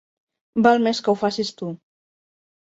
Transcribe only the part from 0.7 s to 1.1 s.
més